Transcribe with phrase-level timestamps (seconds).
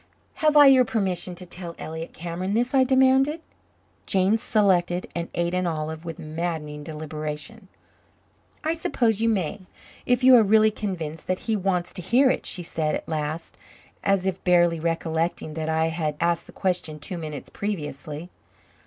[0.41, 3.39] "Have I your permission to tell Elliott Cameron this?" I demanded.
[4.07, 7.67] Jane selected and ate an olive with maddening deliberation.
[8.63, 9.61] "I suppose you may
[10.07, 13.57] if you are really convinced that he wants to hear it," she said at last,
[14.03, 18.31] as if barely recollecting that I had asked the question two minutes previously.